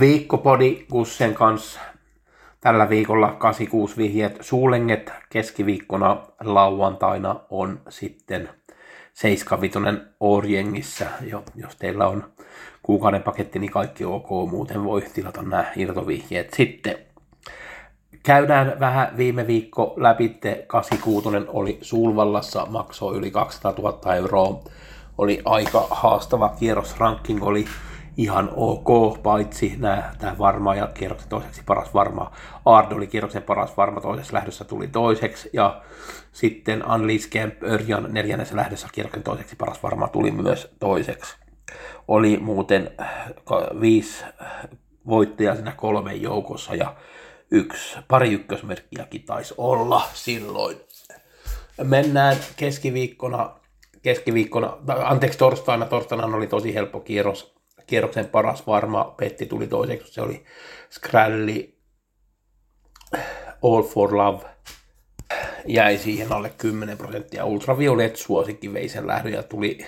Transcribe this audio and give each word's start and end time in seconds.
Viikkopodi 0.00 0.86
Gussen 0.90 1.34
kanssa. 1.34 1.80
Tällä 2.60 2.88
viikolla 2.88 3.36
86 3.38 3.96
vihjeet 3.96 4.38
suulenget. 4.40 5.12
Keskiviikkona 5.30 6.16
lauantaina 6.40 7.40
on 7.50 7.80
sitten 7.88 8.48
75 9.12 9.78
Orjengissä. 10.20 11.06
Jo, 11.26 11.44
jos 11.56 11.76
teillä 11.76 12.08
on 12.08 12.24
kuukauden 12.82 13.22
paketti, 13.22 13.58
niin 13.58 13.72
kaikki 13.72 14.04
ok. 14.04 14.28
Muuten 14.50 14.84
voi 14.84 15.02
tilata 15.14 15.42
nämä 15.42 15.64
irtovihjeet 15.76 16.54
sitten. 16.54 16.98
Käydään 18.22 18.80
vähän 18.80 19.16
viime 19.16 19.46
viikko 19.46 19.94
läpi. 19.96 20.40
86 20.66 21.28
oli 21.48 21.78
Sulvallassa, 21.82 22.66
maksoi 22.66 23.16
yli 23.16 23.30
200 23.30 23.72
000 23.78 24.14
euroa. 24.14 24.62
Oli 25.18 25.42
aika 25.44 25.86
haastava 25.90 26.48
kierros. 26.48 26.98
Ranking 26.98 27.44
oli 27.44 27.64
ihan 28.16 28.50
ok, 28.56 29.22
paitsi 29.22 29.78
tämä 30.18 30.38
varma 30.38 30.74
ja 30.74 30.86
kierroksen 30.86 31.28
toiseksi 31.28 31.62
paras 31.66 31.94
varma. 31.94 32.32
Ard 32.64 32.92
oli 32.92 33.06
kierroksen 33.06 33.42
paras 33.42 33.76
varma, 33.76 34.00
toisessa 34.00 34.34
lähdössä 34.34 34.64
tuli 34.64 34.88
toiseksi. 34.88 35.50
Ja 35.52 35.82
sitten 36.32 36.90
Unleash 36.90 37.28
Camp 37.28 37.62
Örjan 37.62 38.06
neljännessä 38.10 38.56
lähdössä 38.56 38.88
kierroksen 38.92 39.22
toiseksi 39.22 39.56
paras 39.56 39.82
varma 39.82 40.08
tuli 40.08 40.30
myös 40.30 40.74
toiseksi. 40.80 41.36
Oli 42.08 42.36
muuten 42.36 42.90
ka- 43.44 43.70
viisi 43.80 44.24
voittajaa 45.06 45.54
siinä 45.54 45.72
kolmen 45.72 46.22
joukossa 46.22 46.74
ja 46.74 46.94
yksi, 47.50 47.98
pari 48.08 48.32
ykkösmerkkiäkin 48.32 49.22
taisi 49.22 49.54
olla 49.56 50.02
silloin. 50.14 50.76
Mennään 51.82 52.36
keskiviikkona, 52.56 53.50
keskiviikkona, 54.02 54.76
anteeksi 55.04 55.38
torstaina, 55.38 55.86
torstaina 55.86 56.36
oli 56.36 56.46
tosi 56.46 56.74
helppo 56.74 57.00
kierros, 57.00 57.61
kierroksen 57.86 58.26
paras 58.26 58.66
varma, 58.66 59.14
Petti 59.16 59.46
tuli 59.46 59.66
toiseksi, 59.66 60.12
se 60.12 60.20
oli 60.22 60.44
Skralli 60.90 61.78
All 63.62 63.82
for 63.82 64.16
Love, 64.16 64.44
jäi 65.66 65.98
siihen 65.98 66.32
alle 66.32 66.50
10 66.58 66.98
prosenttia. 66.98 67.44
Ultraviolet 67.44 68.16
suosikki 68.16 68.72
vei 68.72 68.88
sen 68.88 69.06
lähdön 69.06 69.32
ja 69.32 69.42
tuli 69.42 69.78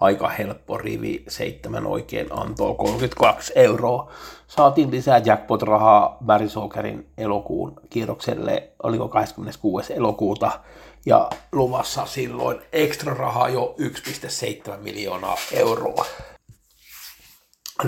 aika 0.00 0.28
helppo 0.28 0.78
rivi, 0.78 1.24
seitsemän 1.28 1.86
oikein 1.86 2.26
antoi 2.30 2.74
32 2.74 3.52
euroa. 3.56 4.12
Saatiin 4.46 4.90
lisää 4.90 5.18
jackpot-rahaa 5.18 6.16
Barry 6.24 6.48
Sokerin 6.48 7.06
elokuun 7.18 7.80
kierrokselle, 7.90 8.68
oliko 8.82 9.08
26. 9.08 9.92
elokuuta, 9.92 10.60
ja 11.06 11.30
luvassa 11.52 12.06
silloin 12.06 12.60
ekstra 12.72 13.14
rahaa 13.14 13.48
jo 13.48 13.74
1,7 13.80 14.76
miljoonaa 14.76 15.36
euroa. 15.52 16.06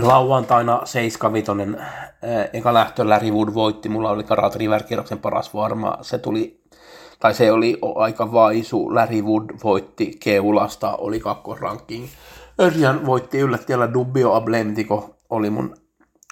Lauantaina 0.03 0.81
75 0.85 1.53
eka 2.53 2.75
lähtö 2.75 3.09
Larry 3.09 3.31
Wood 3.31 3.55
voitti, 3.55 3.89
mulla 3.89 4.11
oli 4.11 4.25
Karat 4.25 4.57
River 4.57 4.83
paras 5.23 5.55
varma, 5.55 5.99
se 6.03 6.19
tuli 6.19 6.61
tai 7.21 7.35
se 7.35 7.53
oli 7.53 7.79
aika 7.95 8.33
vaisu. 8.33 8.95
Larry 8.95 9.23
Wood 9.23 9.45
voitti 9.65 10.17
Keulasta, 10.21 10.97
oli 10.97 11.21
kakkosranking. 11.21 12.07
Örjan 12.61 13.07
voitti 13.07 13.39
yllättäjällä 13.39 13.93
Dubbio 13.93 14.33
Ablemtiko, 14.33 15.17
oli 15.31 15.51
mun 15.51 15.77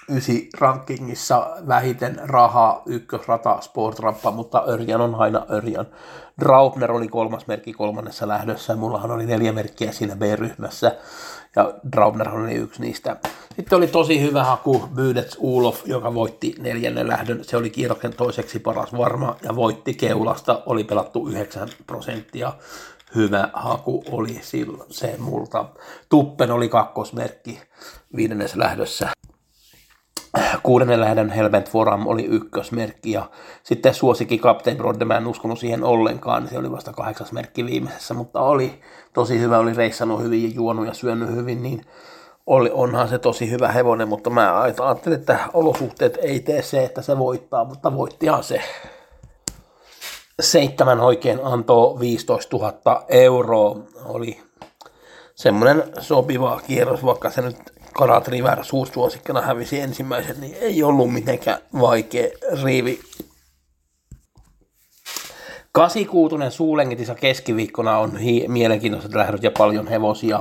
ysi 0.09 0.49
rankingissa 0.59 1.47
vähiten 1.67 2.21
rahaa, 2.23 2.81
ykkösrata, 2.85 3.57
sportrappa, 3.61 4.31
mutta 4.31 4.63
Örjan 4.67 5.01
on 5.01 5.15
aina 5.15 5.45
Örjan. 5.49 5.85
Draupner 6.39 6.91
oli 6.91 7.07
kolmas 7.07 7.47
merkki 7.47 7.73
kolmannessa 7.73 8.27
lähdössä, 8.27 8.75
mullahan 8.75 9.11
oli 9.11 9.25
neljä 9.25 9.51
merkkiä 9.51 9.91
siinä 9.91 10.15
B-ryhmässä, 10.15 10.95
ja 11.55 11.73
Draupner 11.91 12.29
oli 12.29 12.53
yksi 12.53 12.81
niistä. 12.81 13.17
Sitten 13.55 13.77
oli 13.77 13.87
tosi 13.87 14.21
hyvä 14.21 14.43
haku 14.43 14.89
Bydets 14.95 15.37
Ulof, 15.39 15.81
joka 15.85 16.13
voitti 16.13 16.55
neljännen 16.59 17.07
lähdön. 17.07 17.43
Se 17.43 17.57
oli 17.57 17.69
kierroksen 17.69 18.13
toiseksi 18.13 18.59
paras 18.59 18.93
varma 18.93 19.35
ja 19.43 19.55
voitti 19.55 19.93
keulasta. 19.93 20.63
Oli 20.65 20.83
pelattu 20.83 21.27
9 21.27 21.69
prosenttia. 21.87 22.53
Hyvä 23.15 23.49
haku 23.53 24.03
oli 24.11 24.39
silloin 24.41 24.93
se 24.93 25.15
multa. 25.19 25.65
Tuppen 26.09 26.51
oli 26.51 26.69
kakkosmerkki 26.69 27.61
viidennessä 28.15 28.59
lähdössä. 28.59 29.09
Kuudennen 30.63 31.01
lähdön 31.01 31.29
Helmet 31.29 31.69
Forum 31.69 32.07
oli 32.07 32.25
ykkösmerkki 32.25 33.11
ja 33.11 33.29
sitten 33.63 33.93
suosikki 33.93 34.37
Captain 34.37 34.77
Brodde, 34.77 35.05
mä 35.05 35.17
en 35.17 35.27
uskonut 35.27 35.59
siihen 35.59 35.83
ollenkaan, 35.83 36.43
niin 36.43 36.49
se 36.49 36.57
oli 36.57 36.71
vasta 36.71 36.93
kahdeksas 36.93 37.31
merkki 37.31 37.65
viimeisessä, 37.65 38.13
mutta 38.13 38.41
oli 38.41 38.81
tosi 39.13 39.39
hyvä, 39.39 39.57
oli 39.59 39.73
reissannut 39.73 40.21
hyvin 40.21 40.43
ja 40.43 40.49
juonut 40.55 40.87
ja 40.87 40.93
syönyt 40.93 41.35
hyvin, 41.35 41.63
niin 41.63 41.85
oli, 42.45 42.71
onhan 42.73 43.07
se 43.07 43.19
tosi 43.19 43.51
hyvä 43.51 43.67
hevonen, 43.67 44.07
mutta 44.07 44.29
mä 44.29 44.61
ajattelin, 44.61 45.19
että 45.19 45.39
olosuhteet 45.53 46.17
ei 46.21 46.39
tee 46.39 46.61
se, 46.61 46.83
että 46.83 47.01
se 47.01 47.17
voittaa, 47.17 47.65
mutta 47.65 47.95
voittihan 47.95 48.43
se. 48.43 48.61
Seitsemän 50.39 50.99
oikein 50.99 51.39
antoi 51.43 51.99
15 51.99 52.57
000 52.57 53.05
euroa. 53.09 53.75
Oli 54.05 54.41
semmoinen 55.35 55.83
sopiva 55.99 56.61
kierros, 56.67 57.05
vaikka 57.05 57.29
se 57.29 57.41
nyt 57.41 57.57
Karat 57.97 58.27
River 58.27 58.63
suursuosikkina 58.63 59.41
hävisi 59.41 59.79
ensimmäisen, 59.79 60.41
niin 60.41 60.55
ei 60.61 60.83
ollut 60.83 61.13
mitenkään 61.13 61.59
vaikea 61.79 62.29
riivi. 62.63 62.99
86 65.71 66.55
suulengitissä 66.57 67.15
keskiviikkona 67.15 67.97
on 67.97 68.17
hi- 68.17 68.45
mielenkiintoiset 68.47 69.13
lähdöt 69.13 69.43
ja 69.43 69.51
paljon 69.57 69.87
hevosia 69.87 70.39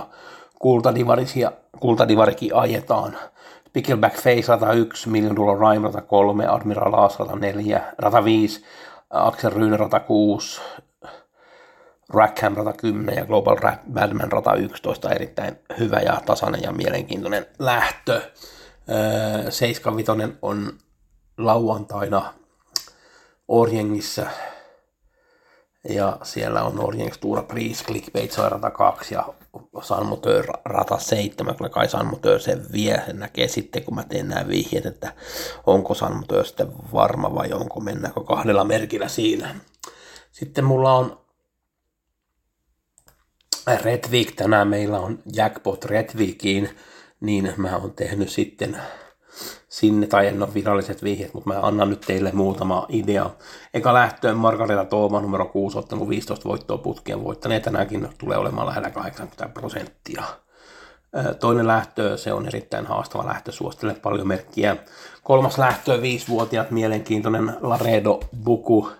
kultadivarisia, 0.59 1.53
kultadivarikin 1.81 2.55
ajetaan. 2.55 3.17
Pickleback 3.73 4.17
Face 4.17 4.43
101, 4.43 5.09
Million 5.09 5.37
Dollar 5.37 5.59
Rhyme 5.59 5.87
rata 5.87 6.01
3, 6.01 6.47
Admiral 6.47 6.95
Aas 6.95 7.19
rata 7.19 7.37
4, 7.37 7.83
rata 7.99 8.25
5, 8.25 8.65
Axel 9.11 9.51
Rune 9.51 9.77
rata 9.77 10.01
6, 10.01 10.61
Rackham 12.13 12.57
rata 12.57 12.73
10 12.73 13.17
ja 13.17 13.27
Global 13.27 13.57
Badman 13.93 14.33
rata 14.33 14.55
11, 14.55 15.11
erittäin 15.11 15.59
hyvä 15.79 16.01
ja 16.01 16.21
tasainen 16.27 16.63
ja 16.63 16.73
mielenkiintoinen 16.73 17.47
lähtö. 17.59 18.23
75 19.51 20.39
on 20.43 20.73
lauantaina 21.39 22.35
Orjengissä 23.49 24.27
ja 25.89 26.19
siellä 26.23 26.63
on 26.63 26.85
Orjens 26.85 27.19
Tuura 27.19 27.43
Priis, 27.43 27.85
Clickbait 27.85 28.39
rata 28.39 28.71
2 28.71 29.15
ja 29.15 29.25
Moteur 30.05 30.47
rata 30.65 30.99
7, 30.99 31.57
kyllä 31.57 31.71
kai 31.71 31.89
San 31.89 32.07
Moteur 32.07 32.41
sen 32.41 32.67
vie, 32.73 33.03
sen 33.07 33.19
näkee 33.19 33.49
sitten 33.49 33.85
kun 33.85 33.95
mä 33.95 34.03
teen 34.03 34.29
nämä 34.29 34.49
vihjeet, 34.49 34.87
että 34.87 35.13
onko 35.67 35.95
San 35.95 36.17
Moteur 36.17 36.45
sitten 36.45 36.69
varma 36.93 37.35
vai 37.35 37.53
onko 37.53 37.81
mennäänkö 37.81 38.21
kahdella 38.21 38.65
merkillä 38.65 39.09
siinä. 39.09 39.55
Sitten 40.33 40.65
mulla 40.65 40.93
on 40.93 41.24
Red 43.67 44.11
Week, 44.11 44.33
tänään 44.37 44.69
meillä 44.69 44.99
on 44.99 45.19
Jackpot 45.35 45.85
Red 45.85 46.11
Weekiin, 46.17 46.71
niin 47.21 47.53
mä 47.57 47.77
oon 47.77 47.93
tehnyt 47.93 48.29
sitten 48.29 48.77
sinne, 49.69 50.07
tai 50.07 50.27
en 50.27 50.43
ole 50.43 50.55
viralliset 50.55 51.03
vihjeet, 51.03 51.35
mutta 51.35 51.51
mä 51.51 51.61
annan 51.61 51.91
nyt 51.91 52.01
teille 52.01 52.33
muutama 52.33 52.87
idea. 52.89 53.31
Eka 53.75 53.95
lähtöön 53.95 54.37
Margareta 54.37 54.85
Tooma 54.85 55.21
numero 55.21 55.47
6 55.47 55.79
ottanut 55.79 56.09
15 56.09 56.49
voittoa 56.49 56.79
putkeen 56.79 57.25
voittaneet, 57.25 57.63
tänäänkin 57.63 58.09
tulee 58.19 58.39
olemaan 58.39 58.67
lähellä 58.67 58.91
80 58.91 59.49
prosenttia. 59.49 60.23
Toinen 61.41 61.67
lähtö, 61.67 62.17
se 62.17 62.33
on 62.33 62.47
erittäin 62.47 62.87
haastava 62.87 63.27
lähtö, 63.27 63.53
suosittelen 63.53 64.01
paljon 64.01 64.29
merkkiä. 64.29 64.77
Kolmas 65.23 65.59
lähtö, 65.59 66.03
viisivuotiaat, 66.03 66.71
mielenkiintoinen 66.71 67.57
Laredo 67.61 68.21
Buku, 68.45 68.91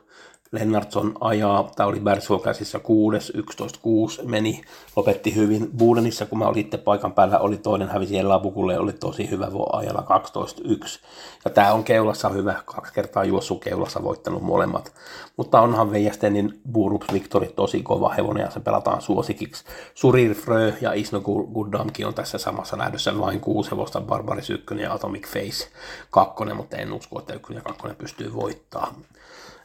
Lennartson 0.55 1.13
ajaa. 1.21 1.71
Tämä 1.77 1.87
oli 1.87 2.01
Bersuo 2.01 2.39
käsissä 2.39 2.79
6, 2.79 3.33
11, 3.35 3.79
6 3.83 4.23
meni, 4.27 4.63
lopetti 4.97 5.35
hyvin. 5.35 5.71
Budenissa, 5.79 6.27
kun 6.27 6.39
mä 6.39 6.47
olin 6.47 6.61
itse 6.61 6.77
paikan 6.77 7.13
päällä, 7.13 7.39
oli 7.39 7.57
toinen 7.57 7.89
hävisi 7.89 8.23
Labukulle, 8.23 8.79
oli 8.79 8.93
tosi 8.93 9.31
hyvä 9.31 9.49
ajalla 9.73 10.03
12, 10.03 10.63
1. 10.65 11.01
Ja 11.45 11.51
tämä 11.51 11.73
on 11.73 11.85
keulassa 11.85 12.29
hyvä, 12.29 12.55
kaksi 12.65 12.93
kertaa 12.93 13.25
juossu 13.25 13.57
keulassa 13.57 14.03
voittanut 14.03 14.43
molemmat. 14.43 14.93
Mutta 15.37 15.61
onhan 15.61 15.91
Veijästenin 15.91 16.61
Burups 16.73 17.07
Victory 17.13 17.47
tosi 17.57 17.83
kova 17.83 18.09
hevonen 18.09 18.43
ja 18.43 18.51
se 18.51 18.61
pelataan 18.61 19.03
suosikiksi. 19.03 19.65
Surir 19.95 20.35
Frö 20.35 20.73
ja 20.81 20.93
Isno 20.93 21.21
Guddamki 21.55 22.05
on 22.05 22.15
tässä 22.15 22.39
samassa 22.39 22.79
lähdössä 22.79 23.19
vain 23.19 23.41
kuusi 23.41 23.71
hevosta, 23.71 24.01
Barbaris 24.01 24.51
1 24.51 24.65
ja 24.81 24.93
Atomic 24.93 25.27
Face 25.27 25.69
2, 26.11 26.45
mutta 26.55 26.77
en 26.77 26.93
usko, 26.93 27.19
että 27.19 27.35
1 27.35 27.55
ja 27.55 27.61
2 27.61 27.89
pystyy 27.99 28.35
voittaa. 28.35 28.95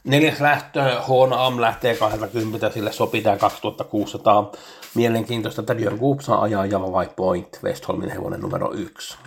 Neljäs 0.09 0.39
lähtö, 0.39 0.81
H&M 0.81 1.61
lähtee 1.61 1.95
20, 1.95 2.69
sille 2.69 2.91
sopii 2.91 3.21
tämä 3.21 3.37
2600. 3.37 4.51
Mielenkiintoista, 4.95 5.61
että 5.61 5.75
Björn 5.75 5.97
Goopsa 5.97 6.35
ajaa 6.35 6.65
Java 6.65 6.91
vai 6.91 7.09
Point, 7.15 7.59
Westholmin 7.63 8.09
hevonen 8.09 8.41
numero 8.41 8.73
yksi. 8.73 9.17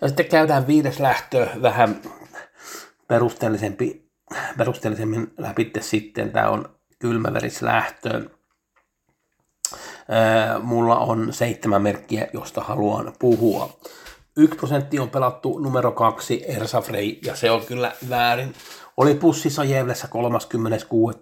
Ja 0.00 0.08
sitten 0.08 0.26
käydään 0.26 0.66
viides 0.66 1.00
lähtö 1.00 1.48
vähän 1.62 2.02
perusteellisempi, 3.08 4.10
perusteellisemmin 4.58 5.32
läpi 5.38 5.72
sitten. 5.80 6.30
Tämä 6.30 6.48
on 6.48 6.68
kylmäverislähtö. 6.98 8.30
Mulla 10.62 10.98
on 10.98 11.32
seitsemän 11.32 11.82
merkkiä, 11.82 12.28
josta 12.32 12.60
haluan 12.60 13.12
puhua. 13.18 13.78
Yksi 14.36 14.58
prosentti 14.58 14.98
on 14.98 15.10
pelattu 15.10 15.58
numero 15.58 15.92
kaksi 15.92 16.44
Ersa 16.46 16.80
Frey, 16.80 17.18
ja 17.24 17.36
se 17.36 17.50
on 17.50 17.64
kyllä 17.66 17.92
väärin. 18.08 18.54
Oli 18.96 19.14
pussissa 19.14 19.64
Jevlessä 19.64 20.08
36. 20.08 21.18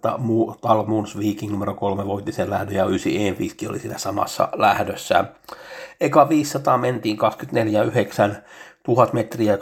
Talmuns 0.60 1.18
Viking 1.18 1.52
numero 1.52 1.74
3 1.74 2.06
voitti 2.06 2.32
sen 2.32 2.50
lähdön 2.50 2.74
ja 2.74 2.84
9 2.84 3.12
Enfiski 3.16 3.68
oli 3.68 3.78
siinä 3.78 3.98
samassa 3.98 4.48
lähdössä. 4.56 5.24
Eka 6.00 6.28
500 6.28 6.78
mentiin 6.78 7.18
24,9, 8.30 8.36
1000 8.82 9.12
metriä 9.12 9.56
27,9 9.56 9.60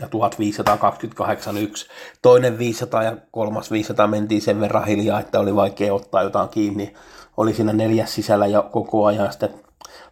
ja 0.00 0.06
1528,1. 0.06 1.90
Toinen 2.22 2.58
500 2.58 3.02
ja 3.02 3.16
kolmas 3.30 3.70
500 3.70 4.06
mentiin 4.06 4.42
sen 4.42 4.60
verran 4.60 4.86
hiljaa, 4.86 5.20
että 5.20 5.40
oli 5.40 5.56
vaikea 5.56 5.94
ottaa 5.94 6.22
jotain 6.22 6.48
kiinni. 6.48 6.94
Oli 7.36 7.54
siinä 7.54 7.72
neljäs 7.72 8.14
sisällä 8.14 8.46
ja 8.46 8.62
koko 8.62 9.06
ajan 9.06 9.30
sitten 9.30 9.54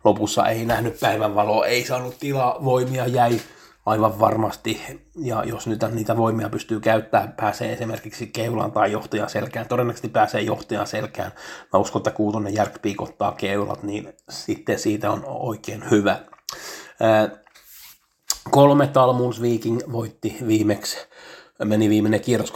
lopussa 0.05 0.47
ei 0.47 0.65
nähnyt 0.65 1.01
päivänvaloa, 1.01 1.67
ei 1.67 1.85
saanut 1.85 2.17
tilaa, 2.21 2.65
voimia 2.65 3.07
jäi 3.07 3.41
aivan 3.89 4.21
varmasti, 4.21 4.81
ja 5.17 5.45
jos 5.45 5.67
nyt 5.67 5.81
niitä 5.93 6.17
voimia 6.17 6.49
pystyy 6.49 6.81
käyttämään, 6.81 7.33
pääsee 7.33 7.73
esimerkiksi 7.73 8.27
keulaan 8.27 8.73
tai 8.73 8.93
johtajan 8.93 9.31
selkään, 9.31 9.69
todennäköisesti 9.69 10.09
pääsee 10.09 10.41
johtajan 10.41 10.87
selkään. 10.87 11.33
Mä 11.73 11.81
uskon, 11.81 12.01
että 12.01 12.11
kuutonen 12.11 12.55
Järk 12.55 12.83
piikottaa 12.83 13.33
keulat, 13.33 13.83
niin 13.83 14.13
sitten 14.31 14.79
siitä 14.79 15.11
on 15.11 15.25
oikein 15.27 15.91
hyvä. 15.91 16.19
kolme 18.51 18.87
Talmuns 18.87 19.43
Viking 19.43 19.81
voitti 19.93 20.37
viimeksi 20.47 20.99
meni 21.65 21.89
viimeinen 21.89 22.21
kierros 22.21 22.53
26-5, 22.53 22.55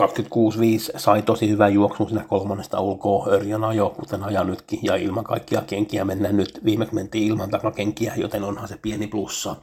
sai 0.96 1.22
tosi 1.22 1.48
hyvän 1.50 1.74
juoksun 1.74 2.08
siinä 2.08 2.24
kolmannesta 2.28 2.80
ulkoa, 2.80 3.26
Örjön 3.26 3.64
ajo, 3.64 3.90
kuten 3.90 4.22
ajan 4.22 4.46
nytkin, 4.46 4.80
ja 4.82 4.96
ilman 4.96 5.24
kaikkia 5.24 5.62
kenkiä 5.66 6.04
mennään 6.04 6.36
nyt, 6.36 6.60
viimeksi 6.64 6.94
mentiin 6.94 7.28
ilman 7.28 7.50
takakenkiä, 7.50 8.12
joten 8.16 8.44
onhan 8.44 8.68
se 8.68 8.78
pieni 8.82 9.06
plussa. 9.06 9.56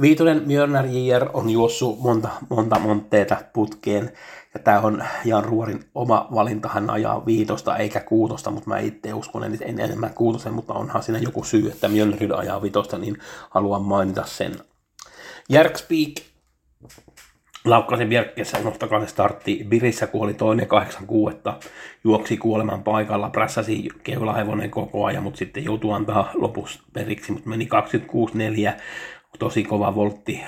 Viitonen 0.00 0.42
Mjörnär 0.46 0.86
JR 0.86 1.30
on 1.32 1.50
juossut 1.50 2.00
monta, 2.00 2.28
monta 2.48 2.78
montteita 2.78 3.36
putkeen, 3.52 4.12
ja 4.54 4.60
tämä 4.60 4.80
on 4.80 5.04
Jan 5.24 5.44
Ruorin 5.44 5.84
oma 5.94 6.28
valinta, 6.34 6.68
hän 6.68 6.90
ajaa 6.90 7.26
viitosta 7.26 7.76
eikä 7.76 8.00
kuutosta, 8.00 8.50
mutta 8.50 8.70
mä 8.70 8.78
itse 8.78 9.14
uskon 9.14 9.44
en, 9.44 9.58
en 9.60 9.80
enemmän 9.80 10.14
kuutosen, 10.14 10.54
mutta 10.54 10.74
onhan 10.74 11.02
siinä 11.02 11.18
joku 11.18 11.44
syy, 11.44 11.68
että 11.68 11.88
Mjörnär 11.88 12.34
ajaa 12.36 12.62
viitosta, 12.62 12.98
niin 12.98 13.18
haluan 13.50 13.82
mainita 13.82 14.24
sen. 14.26 14.56
Järkspeak 15.48 16.12
Laukkasin 17.66 18.08
Bjerkkeessä 18.08 18.58
se 18.58 19.06
startti. 19.06 19.66
Birissä 19.68 20.06
kuoli 20.06 20.34
toinen 20.34 20.66
86. 20.66 21.36
Juoksi 22.04 22.36
kuoleman 22.36 22.82
paikalla. 22.82 23.30
Prässäsi 23.30 23.88
keulahevonen 24.02 24.70
koko 24.70 25.04
ajan, 25.04 25.22
mutta 25.22 25.38
sitten 25.38 25.64
joutui 25.64 25.92
antaa 25.94 26.30
lopussa 26.34 26.82
periksi. 26.92 27.32
Mutta 27.32 27.48
meni 27.48 27.68
26-4 28.74 28.80
tosi 29.38 29.64
kova 29.64 29.94
voltti 29.94 30.42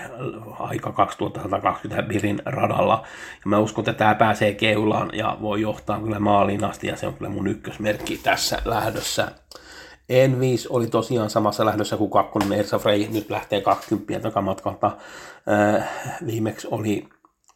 aika 0.58 0.92
2120 0.92 2.08
Birin 2.08 2.42
radalla. 2.44 3.02
Ja 3.32 3.42
mä 3.44 3.58
uskon, 3.58 3.82
että 3.82 3.92
tämä 3.92 4.14
pääsee 4.14 4.54
keulaan 4.54 5.10
ja 5.12 5.36
voi 5.40 5.60
johtaa 5.60 6.00
kyllä 6.00 6.18
maaliin 6.18 6.64
asti 6.64 6.86
ja 6.86 6.96
se 6.96 7.06
on 7.06 7.14
kyllä 7.14 7.30
mun 7.30 7.46
ykkösmerkki 7.46 8.20
tässä 8.22 8.62
lähdössä. 8.64 9.32
N5 10.12 10.66
oli 10.70 10.86
tosiaan 10.86 11.30
samassa 11.30 11.64
lähdössä 11.64 11.96
kuin 11.96 12.10
kakkonen 12.10 12.48
Mersa 12.48 12.78
Frey, 12.78 13.06
nyt 13.08 13.30
lähtee 13.30 13.60
20 13.60 14.20
takamatkalta. 14.20 14.96
Äh, 15.76 15.88
viimeksi 16.26 16.68
oli 16.70 17.08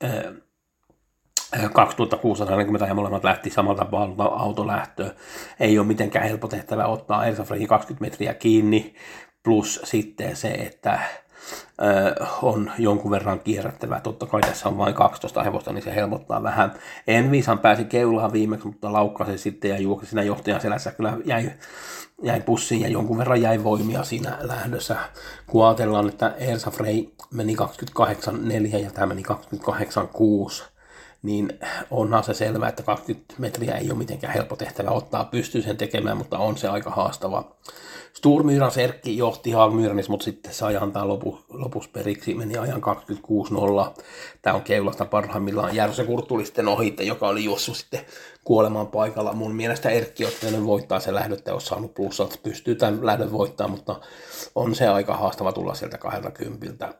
äh, 0.04 0.24
2640 1.72 2.86
ja 2.86 2.94
molemmat 2.94 3.24
lähti 3.24 3.50
samalta 3.50 3.86
autolähtöä. 4.18 5.10
Ei 5.60 5.78
ole 5.78 5.86
mitenkään 5.86 6.28
helppo 6.28 6.48
tehtävä 6.48 6.86
ottaa 6.86 7.26
Ersa 7.26 7.44
Frey 7.44 7.66
20 7.66 8.04
metriä 8.04 8.34
kiinni, 8.34 8.94
plus 9.42 9.80
sitten 9.84 10.36
se, 10.36 10.48
että 10.48 11.00
on 12.42 12.70
jonkun 12.78 13.10
verran 13.10 13.40
kierrättävää. 13.40 14.00
Totta 14.00 14.26
kai 14.26 14.40
tässä 14.40 14.68
on 14.68 14.78
vain 14.78 14.94
12 14.94 15.42
hevosta, 15.42 15.72
niin 15.72 15.84
se 15.84 15.94
helpottaa 15.94 16.42
vähän. 16.42 16.72
Envisan 17.06 17.58
pääsi 17.58 17.84
keulaan 17.84 18.32
viimeksi, 18.32 18.66
mutta 18.66 18.92
laukkasi 18.92 19.38
sitten 19.38 19.70
ja 19.70 19.80
juoksi 19.80 20.06
siinä 20.06 20.22
johtajan 20.22 20.60
selässä. 20.60 20.92
Kyllä 20.92 21.16
jäi, 21.24 21.50
jäi 22.22 22.40
pussiin 22.40 22.80
ja 22.80 22.88
jonkun 22.88 23.18
verran 23.18 23.42
jäi 23.42 23.64
voimia 23.64 24.04
siinä 24.04 24.36
lähdössä. 24.40 24.96
Kun 25.46 25.66
ajatellaan, 25.66 26.08
että 26.08 26.34
Ersa 26.38 26.70
Frey 26.70 27.04
meni 27.32 27.56
28.4 28.00 28.76
ja 28.76 28.90
tämä 28.90 29.06
meni 29.06 29.22
28.6, 29.22 30.72
niin 31.22 31.58
onhan 31.90 32.24
se 32.24 32.34
selvää, 32.34 32.68
että 32.68 32.82
20 32.82 33.34
metriä 33.38 33.74
ei 33.74 33.90
ole 33.90 33.98
mitenkään 33.98 34.34
helppo 34.34 34.56
tehtävä 34.56 34.90
ottaa, 34.90 35.24
pystyy 35.24 35.62
sen 35.62 35.76
tekemään, 35.76 36.16
mutta 36.16 36.38
on 36.38 36.56
se 36.56 36.68
aika 36.68 36.90
haastava. 36.90 37.56
Sturmyran 38.14 38.70
Serkki 38.70 39.16
johti 39.16 39.50
Hagmyranis, 39.50 40.08
mutta 40.08 40.24
sitten 40.24 40.54
sai 40.54 40.76
antaa 40.76 41.08
lopu, 41.08 41.38
lopus 41.48 41.88
periksi, 41.88 42.34
meni 42.34 42.56
ajan 42.56 42.82
26-0. 43.94 44.02
Tämä 44.42 44.56
on 44.56 44.62
keulasta 44.62 45.04
parhaimmillaan 45.04 45.76
Järse 45.76 46.04
Kurtulisten 46.04 46.68
ohitte, 46.68 47.04
joka 47.04 47.28
oli 47.28 47.44
juossut 47.44 47.76
sitten 47.76 48.00
kuolemaan 48.44 48.86
paikalla. 48.86 49.32
Mun 49.32 49.54
mielestä 49.54 49.90
Erkki 49.90 50.24
Ottainen 50.24 50.66
voittaa 50.66 51.00
sen 51.00 51.14
lähdöt, 51.14 51.46
jos 51.46 51.66
saanut 51.66 51.94
plussat, 51.94 52.40
pystyy 52.42 52.74
tämän 52.74 53.06
lähdön 53.06 53.32
voittaa, 53.32 53.68
mutta 53.68 54.00
on 54.54 54.74
se 54.74 54.88
aika 54.88 55.16
haastava 55.16 55.52
tulla 55.52 55.74
sieltä 55.74 55.98
20. 55.98 56.94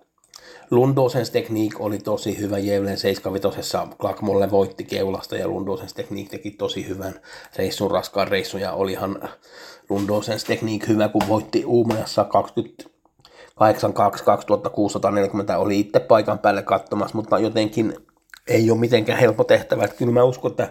Lundosens 0.71 1.31
tekniik 1.31 1.81
oli 1.81 1.99
tosi 1.99 2.39
hyvä. 2.39 2.59
Jevlen 2.59 2.99
75 2.99 3.79
Klakmolle 3.99 4.51
voitti 4.51 4.85
keulasta 4.85 5.37
ja 5.37 5.49
Lundosens 5.49 5.95
tekniik 5.95 6.29
teki 6.29 6.51
tosi 6.51 6.89
hyvän 6.89 7.15
reissun, 7.57 7.91
raskaan 7.91 8.29
reissun 8.29 8.61
ja 8.61 8.73
olihan 8.73 9.29
Lundosens 9.89 10.45
tekniik 10.45 10.89
hyvä, 10.89 11.09
kun 11.09 11.29
voitti 11.29 11.65
Uumajassa 11.65 12.25
28 12.25 13.93
2640 13.95 15.59
oli 15.59 15.81
itse 15.81 16.01
paikan 16.01 16.39
päälle 16.39 16.63
katsomassa, 16.63 17.17
mutta 17.17 17.39
jotenkin 17.39 17.97
ei 18.49 18.71
ole 18.71 18.81
mitenkään 18.81 19.19
helppo 19.19 19.45
tehtävä. 19.45 19.85
Että 19.85 19.97
kyllä 19.97 20.13
mä 20.13 20.25
uskon, 20.25 20.51
että 20.51 20.69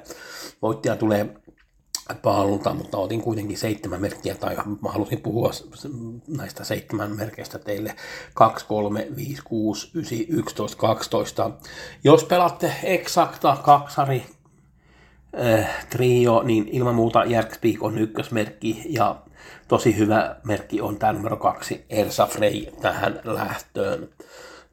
voittaja 0.62 0.96
tulee 0.96 1.36
paalulta, 2.22 2.74
mutta 2.74 2.98
otin 2.98 3.22
kuitenkin 3.22 3.58
seitsemän 3.58 4.02
merkkiä, 4.02 4.36
tai 4.36 4.56
mä 4.56 4.90
halusin 4.90 5.22
puhua 5.22 5.52
näistä 6.28 6.64
seitsemän 6.64 7.16
merkeistä 7.16 7.60
teille 7.60 7.96
2, 8.34 8.66
3, 8.66 9.08
5, 9.16 9.42
6, 9.44 9.92
9, 9.94 10.18
11, 10.30 10.78
12. 10.78 11.52
Jos 12.04 12.24
pelaatte 12.24 12.74
eksakta 12.84 13.58
kaksari 13.64 14.26
äh, 15.40 15.88
trio, 15.90 16.44
niin 16.44 16.68
ilman 16.72 16.96
muuta 16.96 17.26
Järkspeak 17.26 17.84
on 17.84 17.98
ykkösmerkki, 17.98 18.82
ja 18.90 19.16
tosi 19.68 19.98
hyvä 19.98 20.36
merkki 20.44 20.82
on 20.82 20.98
tämä 20.98 21.14
numero 21.14 21.38
kaksi, 21.38 21.86
Ersa 21.90 22.26
Frey 22.26 22.66
tähän 22.82 23.22
lähtöön. 23.24 24.10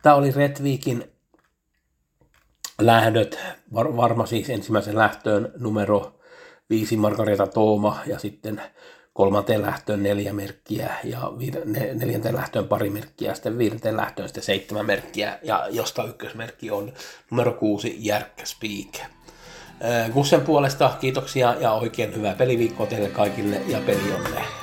Tämä 0.02 0.14
oli 0.14 0.30
Redvikin 0.30 1.04
lähdöt, 2.80 3.38
var, 3.74 3.96
varma 3.96 4.26
siis 4.26 4.50
ensimmäisen 4.50 4.98
lähtöön 4.98 5.52
numero 5.58 6.17
viisi 6.70 6.96
Margareta 6.96 7.46
Tooma 7.46 7.98
ja 8.06 8.18
sitten 8.18 8.62
kolmanteen 9.12 9.62
lähtöön 9.62 10.02
neljä 10.02 10.32
merkkiä 10.32 10.90
ja 11.04 11.32
neljänteen 11.94 12.34
lähtöön 12.34 12.68
pari 12.68 12.90
merkkiä 12.90 13.30
ja 13.30 13.34
sitten 13.34 13.58
viidenteen 13.58 13.96
lähtöön 13.96 14.28
sitten 14.28 14.42
seitsemän 14.42 14.86
merkkiä 14.86 15.38
ja 15.42 15.66
josta 15.70 16.04
ykkösmerkki 16.04 16.70
on 16.70 16.92
numero 17.30 17.52
kuusi 17.52 17.96
Järkkä 17.98 18.46
Speak. 18.46 19.10
Gussen 20.12 20.40
puolesta 20.40 20.96
kiitoksia 21.00 21.54
ja 21.60 21.72
oikein 21.72 22.14
hyvää 22.14 22.34
peliviikkoa 22.34 22.86
teille 22.86 23.08
kaikille 23.08 23.60
ja 23.66 23.80
peli 23.86 24.12
onne. 24.12 24.57